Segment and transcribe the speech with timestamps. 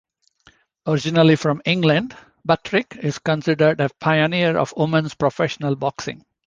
[0.87, 6.25] Originally from England, Buttrick is considered a pioneer of women's professional boxing.